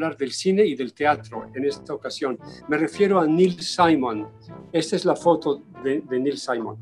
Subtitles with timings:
[0.00, 2.38] hablar del cine y del teatro en esta ocasión.
[2.68, 4.28] Me refiero a Neil Simon.
[4.72, 6.76] Esta es la foto de, Neil Simon.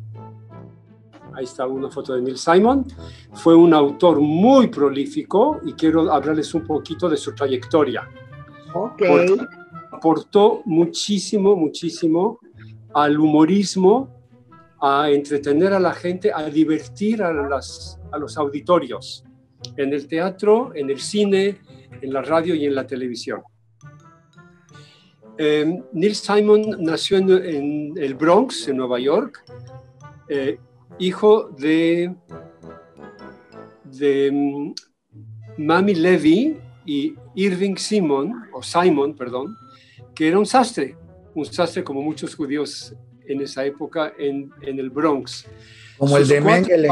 [1.35, 2.87] Ahí está una foto de Neil Simon.
[3.33, 8.09] Fue un autor muy prolífico y quiero hablarles un poquito de su trayectoria.
[8.75, 9.03] Ok.
[9.91, 12.39] aportó muchísimo, muchísimo
[12.95, 14.17] al humorismo,
[14.81, 19.25] a entretener a la gente, a divertir a, las, a los auditorios,
[19.77, 21.59] en el teatro, en el cine,
[22.01, 23.43] en la radio y en la televisión.
[25.37, 29.45] Eh, Neil Simon nació en, el Bronx, en Nueva York,
[30.29, 30.59] eh,
[30.99, 32.13] hijo de,
[33.85, 34.75] de mm,
[35.59, 39.57] Mami Levy y Irving Simon, o Simon, perdón,
[40.13, 40.97] que era un sastre,
[41.35, 42.95] un sastre como muchos judíos
[43.29, 45.47] en esa época en, en el Bronx.
[45.99, 46.89] Como el, de Mengele,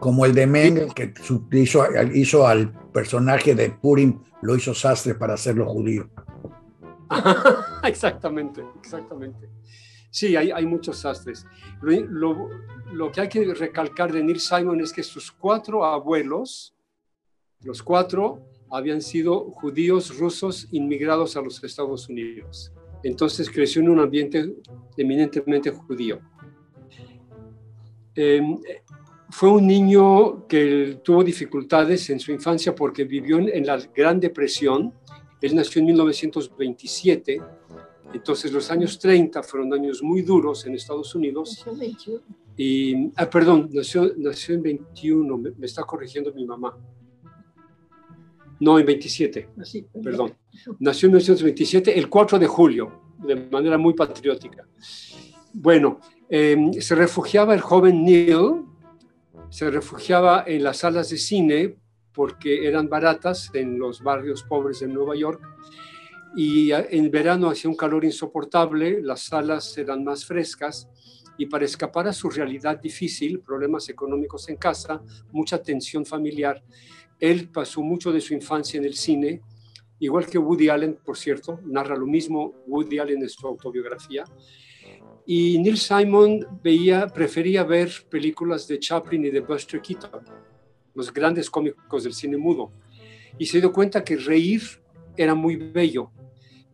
[0.00, 1.12] como el de Mengele, que
[1.54, 6.10] hizo, hizo al personaje de Purim, lo hizo sastre para hacerlo judío.
[7.84, 9.48] exactamente, exactamente.
[10.10, 11.46] Sí, hay, hay muchos sastres.
[11.82, 12.48] Lo,
[12.92, 16.74] lo, que hay que recalcar de Neil Simon es que sus cuatro abuelos,
[17.62, 22.72] los cuatro, habían sido judíos rusos inmigrados a los Estados Unidos.
[23.02, 24.54] Entonces creció en un ambiente
[24.96, 26.20] eminentemente judío.
[28.14, 28.58] Em,
[29.30, 34.92] fue un niño que tuvo dificultades en su infancia porque vivió en la Gran Depresión.
[35.40, 37.40] Él nació en 1927,
[38.12, 41.64] entonces los años 30 fueron años muy duros en Estados Unidos.
[42.56, 46.76] Y, ah, perdón, nació, nació en 21, me, me está corrigiendo mi mamá.
[48.60, 49.48] No, en 27.
[50.04, 50.34] Perdón.
[50.78, 54.68] Nació en 1927, el 4 de julio, de manera muy patriótica.
[55.54, 58.64] Bueno, em, se refugiaba el joven Neil,
[59.50, 61.76] se refugiaba en las salas de cine
[62.12, 65.42] porque eran baratas en los barrios pobres de Nueva York
[66.36, 70.88] y en verano hacía un calor insoportable, las salas eran más frescas
[71.36, 75.02] y para escapar a su realidad difícil, problemas económicos en casa,
[75.32, 76.62] mucha tensión familiar,
[77.18, 79.42] él pasó mucho de su infancia en el cine,
[79.98, 84.24] igual que Woody Allen, por cierto, narra lo mismo Woody Allen en su autobiografía.
[85.26, 90.22] Y Neil Simon veía, prefería ver películas de Chaplin y de Buster Keaton,
[90.94, 92.72] los grandes cómicos del cine mudo.
[93.38, 94.62] Y se dio cuenta que reír
[95.16, 96.10] era muy bello.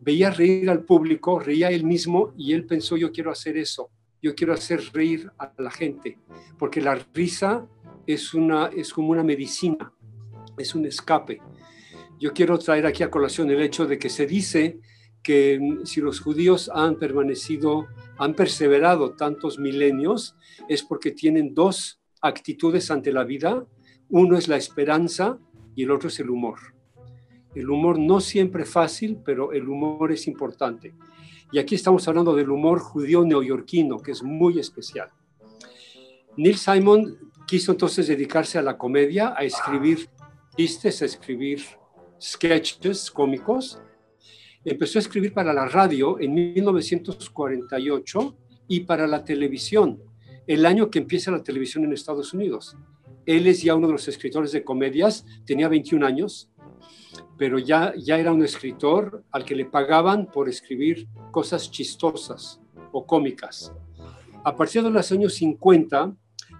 [0.01, 3.89] Veía reír al público, reía él mismo y él pensó, yo quiero hacer eso,
[4.21, 6.17] yo quiero hacer reír a la gente,
[6.57, 7.67] porque la risa
[8.05, 9.93] es, una, es como una medicina
[10.57, 11.39] es un escape.
[12.19, 14.79] Yo quiero traer aquí a colación el hecho de que se dice
[15.27, 20.37] que si los judíos han permanecido, han perseverado tantos milenios,
[20.69, 23.65] es porque tienen dos actitudes ante la vida.
[24.07, 25.37] Uno es la esperanza
[25.75, 26.59] y el otro es el humor.
[27.53, 30.95] El humor no siempre fácil, pero el humor es importante.
[31.51, 35.09] Y aquí estamos hablando del humor judío neoyorquino, que es muy especial.
[36.37, 40.07] Neil Simon quiso entonces dedicarse a la comedia, a escribir
[40.55, 41.61] chistes, a escribir
[42.17, 43.81] sketches cómicos.
[44.69, 48.35] Empezó a escribir para la radio en 1948
[48.67, 50.03] y para la televisión,
[50.45, 52.75] el año que empieza la televisión en Estados Unidos.
[53.25, 56.49] Él es ya uno de los escritores de comedias, tenía 21 años,
[57.37, 62.59] pero ya, ya era un escritor al que le pagaban por escribir cosas chistosas
[62.91, 63.71] o cómicas.
[64.43, 66.13] A partir de los años 50,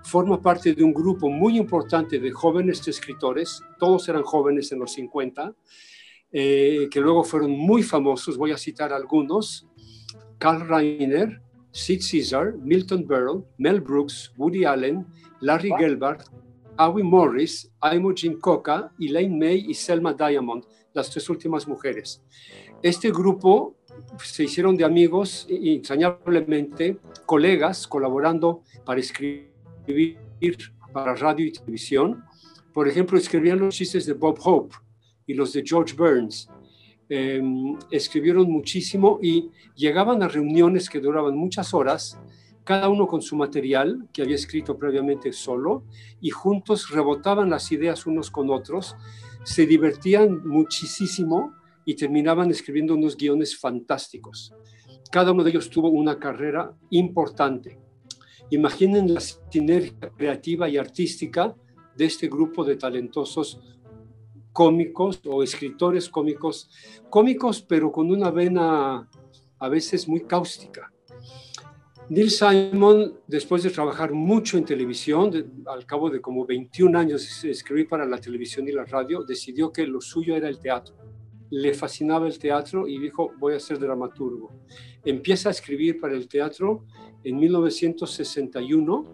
[0.04, 4.94] forma parte de un grupo muy importante de jóvenes escritores, todos eran jóvenes en los
[4.94, 5.54] 50,
[6.32, 9.68] eh, que luego fueron muy famosos, voy a citar algunos,
[10.38, 15.06] Carl Reiner, Sid Caesar, Milton Berle, Mel Brooks, Woody Allen,
[15.42, 16.28] Larry Gelbart,
[16.78, 22.24] Howie Morris, Imogen Coca, Elaine May y Selma Diamond, las tres últimas mujeres.
[22.82, 23.78] Este grupo
[24.24, 29.48] se hicieron de amigos, entrañablemente, colegas, colaborando para escribir
[30.94, 32.24] para radio y televisión.
[32.74, 34.76] Por ejemplo, escribían los chistes de Bob Hope
[35.28, 36.50] y los de George Burns.
[37.10, 42.20] Em, escribieron muchísimo y llegaban a reuniones que duraban muchas horas,
[42.66, 45.86] cada uno con su material que había escrito previamente solo,
[46.20, 48.98] y juntos rebotaban las ideas unos con otros,
[49.46, 51.54] se divertían muchísimo
[51.86, 54.54] y terminaban escribiendo unos guiones fantásticos.
[55.10, 57.80] Cada uno de ellos tuvo una carrera importante.
[58.50, 61.56] Imaginen la sinergia creativa y artística
[61.96, 63.62] de este grupo de talentosos
[64.58, 66.68] cómicos o escritores cómicos,
[67.12, 69.08] cómicos pero con una vena
[69.60, 70.92] a veces muy cáustica.
[72.10, 77.52] Neil Simon, después de trabajar mucho en televisión, al cabo de como 21 años de
[77.52, 80.96] escribir para la televisión y la radio, decidió que lo suyo era el teatro.
[81.52, 84.52] le fascinaba el teatro y dijo, voy a ser dramaturgo.
[85.06, 86.84] Empieza a escribir para el teatro
[87.24, 89.06] en 1961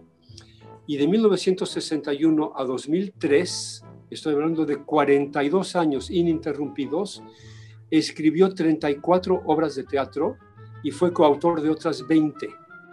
[0.86, 7.22] y de 1961 a 2003, estoy hablando de 42 años ininterrumpidos,
[7.90, 10.36] escribió 34 obras de teatro
[10.82, 12.48] y fue coautor de otras 20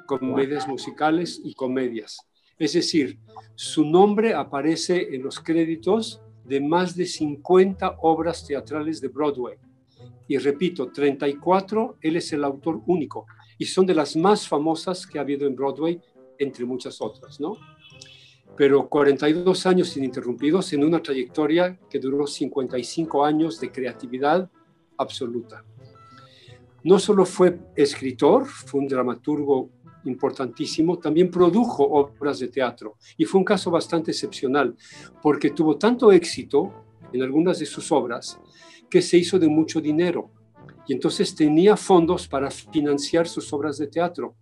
[0.05, 2.17] comedias musicales y comedias.
[2.57, 3.17] Es decir,
[3.55, 9.55] su nombre aparece en los créditos de más de 50 obras teatrales de Broadway.
[10.27, 13.25] Y repito, 34, él es el autor único
[13.57, 15.99] y son de las más famosas que ha habido en Broadway,
[16.39, 17.57] entre muchas otras, ¿no?
[18.55, 24.49] Pero 42 años ininterrumpidos en una trayectoria que duró 55 años de creatividad
[24.97, 25.63] absoluta.
[26.83, 29.69] No solo fue escritor, fue un dramaturgo
[30.05, 34.75] importantísimo, también produjo obras de teatro y fue un caso bastante excepcional
[35.21, 36.73] porque tuvo tanto éxito
[37.13, 38.39] en algunas de sus obras
[38.89, 40.31] que se hizo de mucho dinero
[40.87, 44.35] y entonces tenía fondos para financiar sus obras de teatro.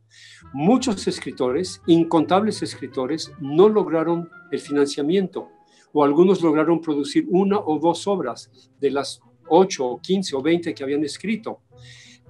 [0.53, 5.49] Muchos escritores, incontables escritores, no lograron el financiamiento
[5.91, 10.73] o algunos lograron producir una o dos obras de las ocho o quince o veinte
[10.73, 11.61] que habían escrito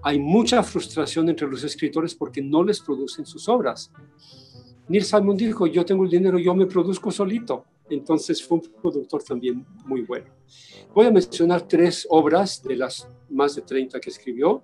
[0.02, 3.92] hay mucha frustración entre los escritores porque no les producen sus obras.
[4.88, 7.66] Neil Simon dijo, yo tengo el dinero, yo me produzco solito.
[7.90, 10.28] Entonces fue un productor también muy bueno.
[10.94, 14.64] Voy a mencionar tres obras de las más de 30 que escribió.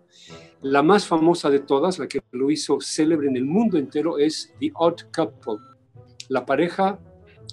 [0.62, 4.54] La más famosa de todas, la que lo hizo célebre en el mundo entero, es
[4.60, 5.58] The Odd Couple,
[6.30, 7.00] la pareja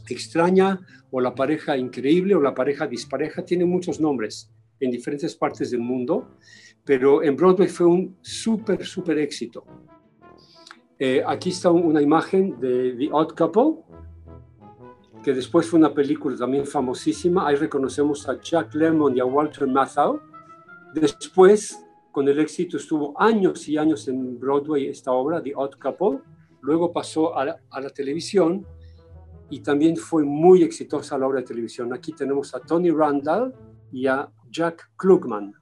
[0.08, 0.80] extraña
[1.10, 5.80] o la pareja increíble o la pareja dispareja, tiene muchos nombres en diferentes partes del
[5.80, 6.28] mundo
[6.84, 9.64] pero en Broadway fue un súper, súper éxito.
[10.98, 13.84] Eh, aquí está una imagen de The Odd Couple,
[15.22, 17.46] que después fue una película también famosísima.
[17.46, 20.20] Ahí reconocemos a Jack Lemmon y a Walter Matthau.
[20.94, 21.78] Después,
[22.10, 26.20] con el éxito, estuvo años y años en Broadway esta obra, The Odd Couple.
[26.60, 28.66] Luego pasó a la, a la televisión
[29.48, 31.92] y también fue muy exitosa la obra de televisión.
[31.92, 33.54] Aquí tenemos a Tony Randall
[33.92, 35.52] y a Jack Klugman.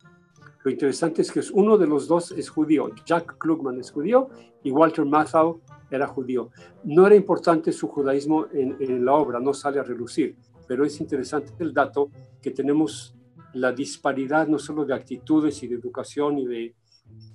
[0.62, 2.90] Lo interesante es que uno de los dos es judío.
[3.04, 4.28] Jack Klugman es judío
[4.62, 5.60] y Walter Matthau
[5.90, 6.50] era judío.
[6.84, 10.36] No era importante su judaísmo en, la obra, no sale a relucir,
[10.68, 12.10] pero es interesante el dato
[12.42, 13.14] que tenemos
[13.54, 16.74] la disparidad no solo de actitudes y de educación y de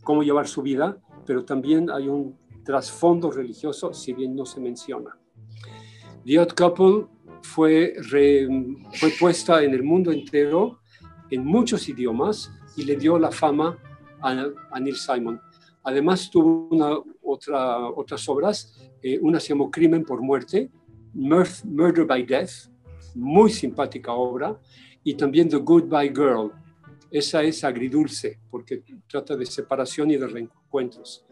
[0.04, 5.18] cómo llevar su vida, pero también hay un trasfondo religioso, si bien no se menciona.
[6.26, 7.08] The Odd Couple
[7.42, 7.96] fue,
[8.94, 10.80] fue puesta en el mundo entero
[11.30, 13.78] en muchos idiomas y le dio la fama
[14.22, 15.40] a, Neil Simon.
[15.84, 20.70] Además tuvo una, otra, otras obras, eh, una se llamó Crimen por Muerte,
[21.14, 22.70] Murder by Death,
[23.14, 24.60] muy simpática obra,
[25.04, 26.52] y también The Goodbye Girl.
[27.12, 31.26] Esa es agridulce, porque trata de separación y de reencuentros,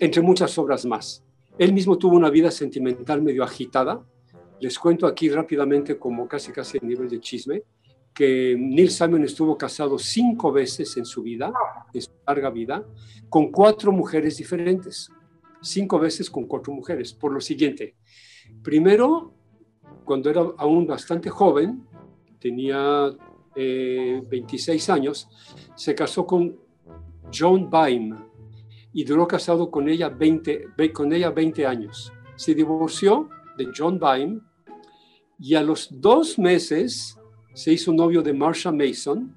[0.00, 1.22] entre muchas obras más.
[1.58, 4.04] Él mismo tuvo una vida sentimental medio agitada.
[4.60, 7.62] Les cuento aquí rápidamente, como casi casi a nivel de chisme
[8.16, 11.52] que Neil Simon estuvo casado cinco veces en su vida,
[11.92, 12.82] en su larga vida,
[13.28, 15.10] con cuatro mujeres diferentes.
[15.60, 17.12] Cinco veces con cuatro mujeres.
[17.12, 17.94] Por lo siguiente,
[18.62, 19.34] primero,
[20.06, 21.86] cuando era aún bastante joven,
[22.38, 23.10] tenía
[23.54, 25.28] 26 eh, años,
[25.74, 26.56] se casó con
[27.30, 28.16] Joan Baim
[28.94, 32.10] y duró casado con ella 20, con ella 20 años.
[32.34, 34.40] Se divorció de John Baim
[35.38, 37.18] y a los dos meses
[37.56, 39.34] se hizo novio de Marsha Mason,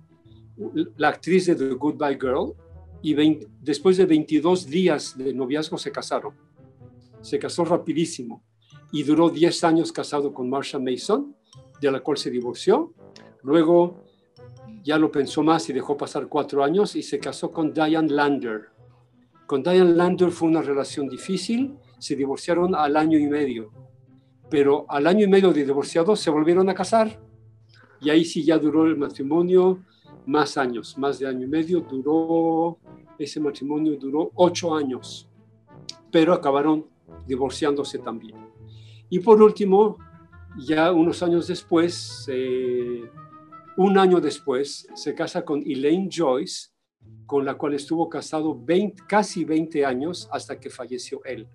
[0.98, 2.54] la actriz de The Goodbye Girl,
[3.02, 3.16] y
[3.62, 6.34] después de 22 días de noviazgo se casaron.
[7.22, 8.44] Se casó rapidísimo
[8.92, 11.34] y duró 10 años casado con Marsha Mason,
[11.80, 12.94] de la cual se divorció.
[13.42, 14.04] Luego
[14.84, 18.68] ya lo pensó más y dejó pasar cuatro años y se casó con Diane Lander.
[19.48, 23.72] Con Diane Lander fue una relación difícil, se divorciaron al año y medio,
[24.50, 27.29] pero al año y medio de divorciados se volvieron a casar
[28.02, 29.84] y ahí sí ya duró el matrimonio
[30.26, 32.78] más años, más de año y medio, duró,
[33.18, 35.28] ese matrimonio duró ocho años,
[36.12, 36.86] pero acabaron
[37.28, 38.38] divorciándose también.
[39.10, 39.98] Y por último,
[40.58, 42.30] ya unos años después,
[43.76, 46.70] un año después, se casa con Elaine Joyce,
[47.26, 48.64] con la cual estuvo casado
[49.08, 51.48] casi 20 años hasta que falleció él.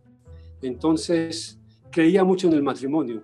[0.62, 1.60] Entonces,
[1.90, 3.22] creía mucho en el matrimonio,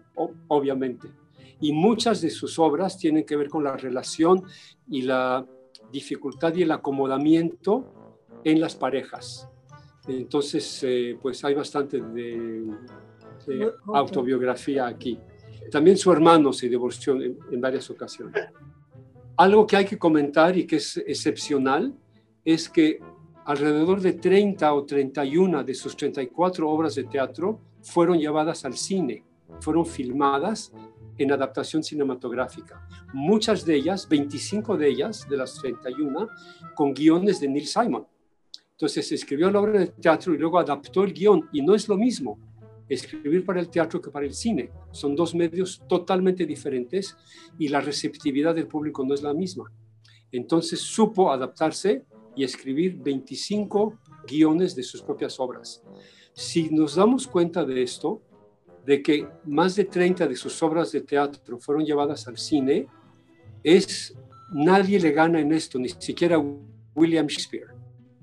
[0.49, 1.20] obviamente
[1.61, 4.43] y muchas de sus obras tienen que ver con la relación
[4.89, 5.47] y la
[5.93, 9.49] dificultad y el acomodamiento en las parejas.
[10.09, 12.67] Entonces, eh, pues hay bastante de,
[13.87, 15.19] autobiografía aquí.
[15.71, 18.49] También su hermano se divorció en, varias ocasiones.
[19.37, 21.95] Algo que hay que comentar y que es excepcional
[22.45, 22.99] es que
[23.45, 29.25] alrededor de 30 o 31 de sus 34 obras de teatro fueron llevadas al cine,
[29.61, 30.73] fueron filmadas
[31.23, 32.87] en adaptación cinematográfica.
[33.13, 36.29] Muchas de ellas, 25 de ellas, de las 31,
[36.75, 38.07] con guiones de Neil Simon.
[38.73, 41.51] Entonces escribió la obra de teatro y luego adaptó el guion.
[41.53, 42.39] Y no es lo mismo
[42.89, 44.71] escribir para el teatro que para el cine.
[44.93, 47.15] Son dos medios totalmente diferentes
[47.59, 49.71] y la receptividad del público no es la misma.
[50.33, 55.83] Entonces supo adaptarse y escribir 25 guiones de sus propias obras.
[56.33, 58.23] Si nos damos cuenta de esto,
[58.85, 62.87] de que más de 30 de sus obras de teatro fueron llevadas al cine,
[63.63, 64.17] es
[64.53, 66.43] nadie le gana en esto, ni siquiera
[66.95, 67.69] William Shakespeare,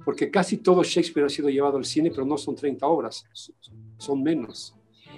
[0.03, 3.25] porque casi todo Shakespeare ha sido llevado al cine, pero no son 30 obras,
[3.97, 4.75] son menos.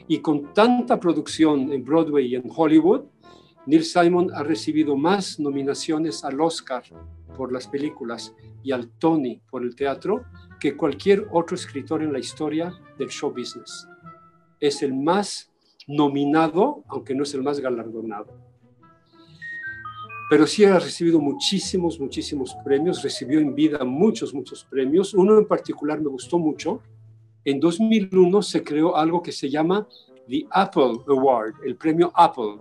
[0.08, 3.04] Y con tanta producción en Broadway y en Hollywood,
[3.66, 6.84] Neil Simon ha recibido más nominaciones al Oscar
[7.38, 10.26] por las películas y al Tony por el teatro
[10.60, 13.89] que cualquier otro escritor en la historia del show business
[14.60, 15.52] es el más
[15.88, 18.34] nominado, aunque no es el más galardonado.
[20.30, 25.16] Pero sí ha recibido muchísimos, muchísimos premios, recibió en vida muchos, muchos premios.
[25.16, 26.84] Uno en particular me gustó mucho.
[27.44, 29.88] En 2001 se creó algo que se llama
[30.28, 32.60] The Apple Award, el premio Apple.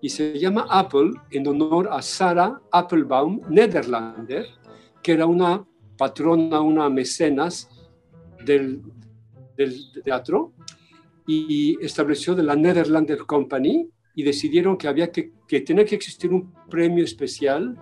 [0.00, 4.46] Y se llama Apple en honor a Sarah Applebaum, Nederlander,
[5.02, 5.66] que era una
[5.98, 7.68] patrona, una mecenas
[8.44, 8.82] del,
[9.56, 10.52] del teatro
[11.26, 16.32] y estableció de la Netherlander Company y decidieron que había que, que tenía que existir
[16.32, 17.76] un premio especial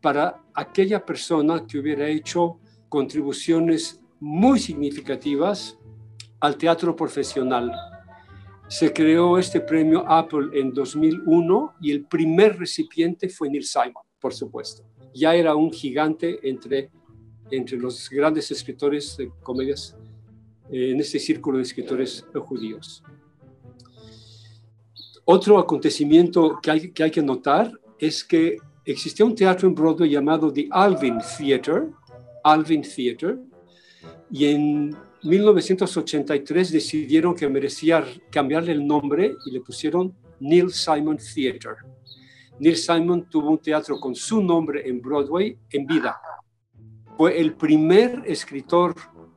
[0.00, 5.78] para aquella persona que hubiera hecho contribuciones muy significativas
[6.40, 7.72] al teatro profesional.
[8.68, 14.32] Se creó este premio Apple en 2001 y el primer recipiente fue Neil Simon, por
[14.32, 14.84] supuesto.
[15.14, 16.90] Ya era un gigante entre,
[17.50, 19.96] entre los grandes escritores de comedias
[20.70, 23.02] en este círculo de escritores judíos.
[25.24, 30.10] Otro acontecimiento que hay, que hay que notar es que existía un teatro en Broadway
[30.10, 31.88] llamado The Alvin Theater,
[32.42, 33.38] Alvin Theater,
[34.30, 41.76] y en 1983 decidieron que merecía cambiarle el nombre y le pusieron Neil Simon Theater.
[42.58, 46.20] Neil Simon tuvo un teatro con su nombre en Broadway en vida.
[47.16, 48.94] Fue el primer escritor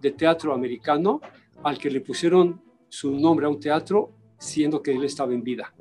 [0.08, 1.22] de teatro americano
[1.64, 5.74] al que le pusieron su nombre a un teatro siendo que él estaba en vida.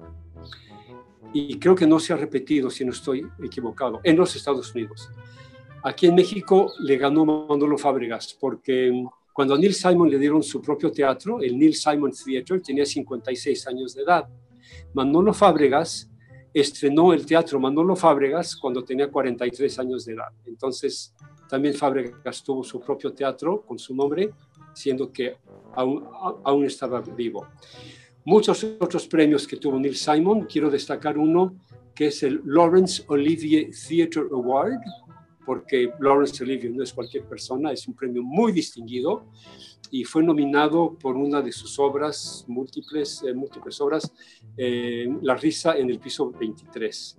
[1.33, 5.11] Y creo que no se ha repetido, si no estoy equivocado, en los Estados Unidos.
[5.83, 10.61] Aquí en México le ganó Manolo Fábregas, porque cuando a Neil Simon le dieron su
[10.63, 14.27] propio teatro, el Neil Simon Theater, tenía 56 años de edad.
[14.95, 16.11] Manolo Fábregas
[16.55, 20.33] estrenó el teatro Manolo Fábregas cuando tenía 43 años de edad.
[20.47, 21.15] Entonces,
[21.49, 24.31] también Fábregas tuvo su propio teatro con su nombre,
[24.75, 25.37] siendo que
[25.75, 26.05] aún,
[26.45, 27.47] aún estaba vivo.
[28.25, 31.55] Muchos otros premios que tuvo Neil Simon, quiero destacar uno
[31.95, 34.81] que es el Laurence Olivier Theatre Award,
[35.47, 39.27] porque Laurence Olivier no es cualquier persona, es un premio muy distinguido
[39.91, 44.13] y fue nominado por una de sus obras, múltiples, eh, múltiples obras,
[44.57, 47.17] eh, La risa en el piso 23.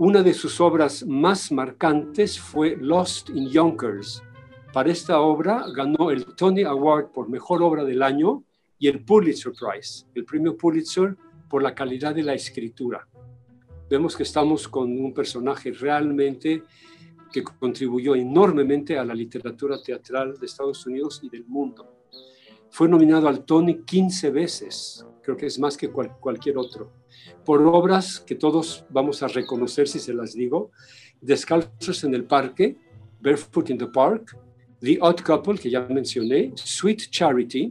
[0.00, 4.24] Una de sus obras más marcantes fue Lost in Yonkers.
[4.72, 8.42] Para esta obra ganó el Tony Award por Mejor Obra del Año
[8.76, 11.16] y el Pulitzer Prize, el premio Pulitzer
[11.48, 13.06] por la calidad de la escritura.
[13.88, 16.64] Vemos que estamos con un personaje realmente
[17.32, 22.00] que contribuyó enormemente a la literatura teatral de Estados Unidos y del mundo.
[22.68, 26.92] Fue nominado al Tony 15 veces, creo que es más que cualquier otro,
[27.44, 30.70] por obras que todos vamos a reconocer si se las digo,
[31.20, 32.76] Descalzos en el Parque,
[33.20, 34.36] Barefoot in the Park,
[34.80, 37.70] The Odd Couple, que ya mencioné, Sweet Charity,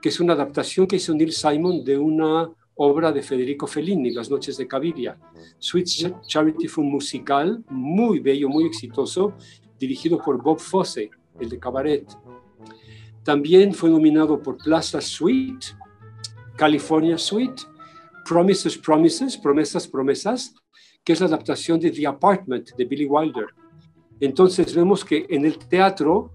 [0.00, 4.30] que es una adaptación que hizo Neil Simon de una obra de Federico Fellini, Las
[4.30, 5.18] noches de Caviria.
[5.58, 9.34] Sweet Charity fue un musical muy bello, muy exitoso,
[9.78, 12.06] dirigido por Bob Fosse, el de Cabaret.
[13.22, 15.66] También fue nominado por Plaza Suite,
[16.56, 17.62] California Suite,
[18.26, 20.54] Promises, Promises, Promesas, Promesas,
[21.04, 23.46] que es la adaptación de The Apartment de Billy Wilder.
[24.20, 26.32] Entonces vemos que en el teatro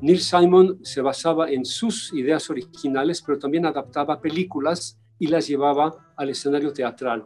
[0.00, 6.12] Neil Simon se basaba en sus ideas originales, pero también adaptaba películas y las llevaba
[6.16, 7.24] al escenario teatral,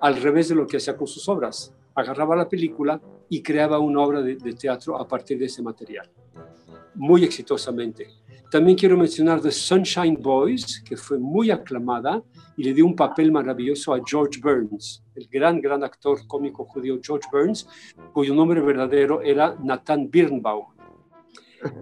[0.00, 1.74] al revés de lo que hacía con sus obras.
[1.94, 6.10] Agarraba la película y creaba una obra de, de teatro a partir de ese material,
[6.94, 8.08] muy exitosamente.
[8.50, 12.20] También quiero mencionar The Sunshine Boys, que fue muy aclamada
[12.56, 16.98] y le dio un papel maravilloso a George Burns, el gran, gran actor cómico judío
[17.00, 17.68] George Burns,
[18.12, 20.66] cuyo nombre verdadero era Nathan Birnbaum.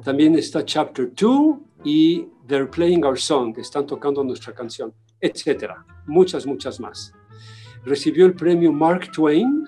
[0.04, 5.87] También está Chapter 2 y They're Playing Our Song, están tocando nuestra canción, etcétera.
[6.06, 7.14] Muchas, muchas más.
[7.87, 9.64] Recibió el premio Mark Twain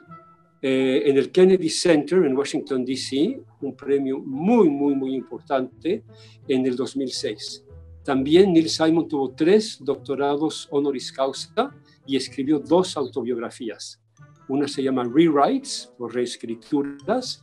[0.62, 6.04] eh, en el Kennedy Center en Washington, D.C., un premio muy, muy, muy importante
[6.46, 7.64] en el 2006.
[8.04, 11.74] También Neil Simon tuvo tres doctorados honoris causa
[12.06, 14.00] y escribió dos autobiografías.
[14.48, 17.40] Una se llama Rewrites o reescrituras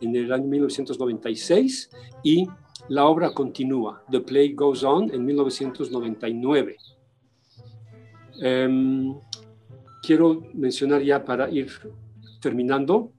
[0.00, 1.90] en el año 1996
[2.22, 2.46] y
[2.88, 6.76] la obra continúa, The Play Goes On, en 1999.
[8.40, 9.14] Em,
[10.02, 11.70] quiero mencionar ya para ir
[12.40, 13.12] terminando,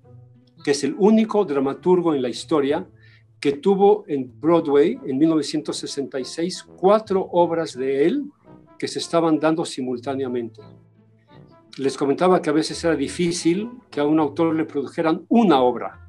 [0.64, 2.88] que es el único dramaturgo en la historia
[3.40, 8.26] que tuvo en Broadway en 1966 cuatro obras de él
[8.78, 10.62] que se estaban dando simultáneamente.
[11.78, 16.06] Les comentaba que a veces era difícil que a un autor le produjeran una obra.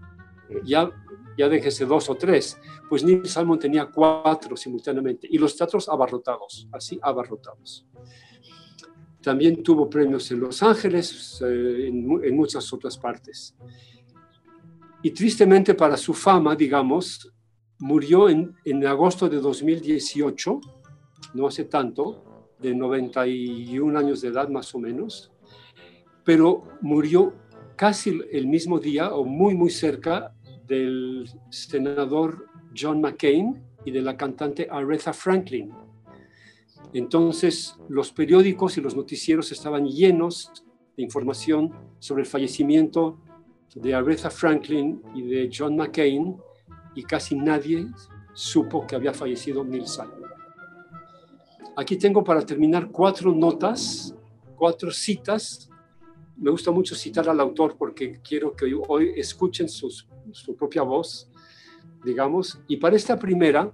[0.64, 0.90] Ya,
[1.38, 2.58] ya déjese dos o tres.
[2.88, 7.86] Pues Neil Salmon tenía cuatro simultáneamente y los teatros abarrotados, así abarrotados.
[9.22, 13.54] También tuvo premios en Los Ángeles, eh, en, muchas otras partes.
[15.02, 17.30] Y tristemente para su fama, digamos,
[17.78, 20.60] murió en, en agosto de 2018,
[21.34, 22.24] no hace tanto,
[22.58, 25.32] de 91 años de edad más o menos,
[26.24, 27.34] pero murió
[27.76, 30.34] casi el mismo día o muy, muy cerca
[30.66, 32.46] del senador
[32.76, 35.72] John McCain y de la cantante Aretha Franklin.
[36.92, 40.50] Entonces, los periódicos y los noticieros estaban llenos
[40.96, 43.18] de información sobre el fallecimiento
[43.74, 46.36] de Aretha Franklin y de John McCain
[46.94, 47.86] y casi nadie
[48.32, 50.24] supo que había fallecido Neil Simon.
[51.76, 54.14] Aquí tengo para terminar cuatro notas,
[54.56, 55.70] cuatro citas.
[56.36, 61.30] Me gusta mucho citar al autor porque quiero que hoy escuchen su propia voz,
[62.04, 62.60] digamos.
[62.66, 63.72] Y para esta primera,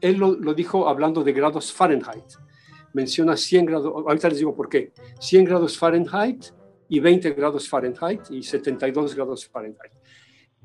[0.00, 2.24] él lo, dijo hablando de grados Fahrenheit.
[2.92, 6.46] Menciona 100 grados, ahorita les digo por qué, 100 grados Fahrenheit
[6.88, 9.92] y 20 grados Fahrenheit y 72 grados Fahrenheit.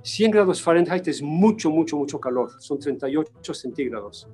[0.01, 4.27] 100 grados Fahrenheit es mucho, mucho, mucho calor, son 38 centígrados.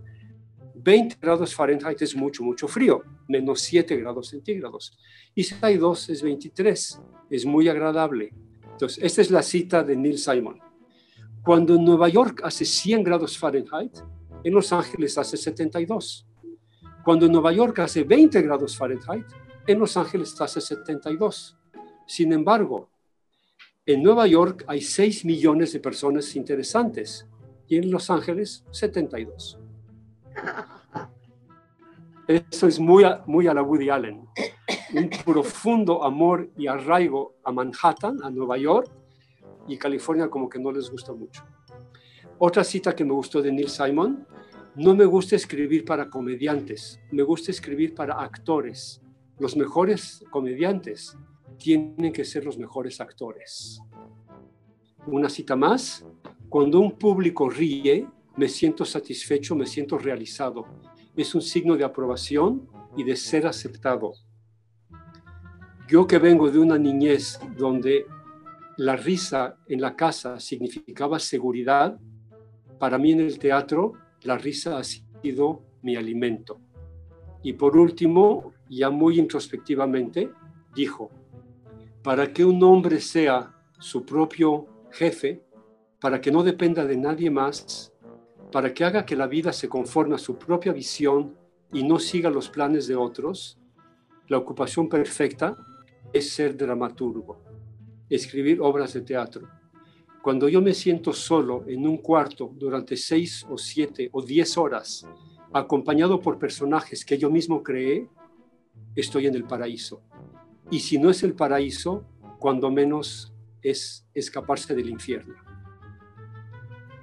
[0.73, 4.97] 20 grados Fahrenheit es mucho, mucho frío, menos 7 grados centígrados.
[5.35, 8.33] Y 62 es 23, es muy agradable.
[8.71, 10.59] Entonces, esta es la cita de Neil Simon.
[11.43, 13.97] Cuando en Nueva York hace 100 grados Fahrenheit,
[14.43, 16.27] en Los Ángeles hace 72.
[17.03, 19.25] Cuando en Nueva York hace 20 grados Fahrenheit,
[19.67, 21.57] en Los Ángeles hace 72.
[22.05, 22.89] Sin embargo,
[23.85, 27.27] en Nueva York hay 6 millones de personas interesantes
[27.67, 29.59] y en Los Ángeles 72.
[32.27, 34.25] Eso es muy a, muy a la Woody Allen.
[34.93, 38.91] Un profundo amor y arraigo a Manhattan, a Nueva York,
[39.67, 41.43] y California como que no les gusta mucho.
[42.43, 44.25] Otra cita que me gustó de Neil Simon,
[44.75, 48.99] no me gusta escribir para comediantes, me gusta escribir para actores.
[49.37, 51.15] Los mejores comediantes
[51.59, 53.79] tienen que ser los mejores actores.
[55.05, 56.03] Una cita más,
[56.49, 60.65] cuando un público ríe, me siento satisfecho, me siento realizado.
[61.15, 64.13] Es un signo de aprobación y de ser aceptado.
[65.87, 68.03] Yo que vengo de una niñez donde
[68.77, 71.99] la risa en la casa significaba seguridad,
[72.81, 76.59] para mí en el teatro la risa ha sido mi alimento.
[77.43, 80.31] Y por último, ya muy introspectivamente,
[80.73, 81.11] dijo,
[82.01, 85.43] para que un hombre sea su propio jefe,
[85.99, 87.93] para que no dependa de nadie más,
[88.51, 91.35] para que haga que la vida se conforme a su propia visión
[91.71, 93.59] y no siga los planes de otros,
[94.27, 95.55] la ocupación perfecta
[96.11, 97.43] es ser dramaturgo,
[98.09, 99.60] escribir obras de teatro
[100.21, 105.05] cuando yo me siento solo en un cuarto durante seis o siete o diez horas,
[105.51, 108.07] acompañado por personajes que yo mismo creé,
[108.95, 110.01] estoy en el paraíso.
[110.69, 112.05] Y si no es el paraíso,
[112.39, 115.35] cuando menos es escaparse del infierno.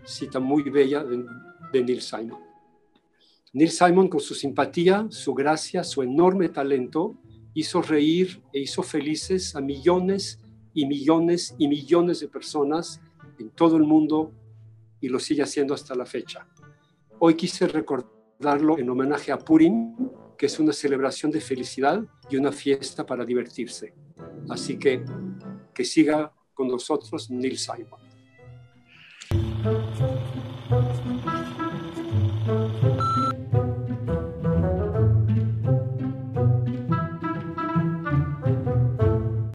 [0.04, 1.24] Cita muy bella de,
[1.72, 2.40] de Neil Simon.
[3.52, 7.16] Neil Simon, con su simpatía, su gracia, su enorme talento,
[7.52, 10.40] hizo reír e hizo felices a millones
[10.72, 13.00] y millones y millones de personas
[13.38, 14.32] en todo el mundo
[15.00, 16.46] y lo sigue haciendo hasta la fecha.
[17.18, 19.94] Hoy quise recordarlo en homenaje a Purim,
[20.36, 23.94] que es una celebración de felicidad y una fiesta para divertirse.
[24.48, 25.04] Así que
[25.74, 28.07] que siga con nosotros Neil Simon.